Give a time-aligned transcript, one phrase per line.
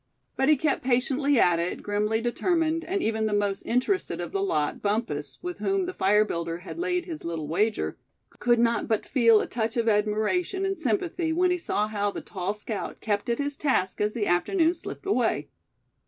[0.35, 4.41] But he kept patiently at it, grimly determined; and even the most interested of the
[4.41, 7.99] lot, Bumpus, with whom the fire builder had laid his little wager,
[8.39, 12.19] could not but feel a touch of admiration and sympathy when he saw how the
[12.21, 15.49] tall scout kept at his task as the afternoon slipped away.